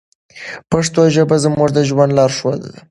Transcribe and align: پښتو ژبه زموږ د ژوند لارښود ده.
پښتو 0.71 1.01
ژبه 1.15 1.35
زموږ 1.43 1.69
د 1.73 1.79
ژوند 1.89 2.11
لارښود 2.17 2.59
ده. 2.69 2.75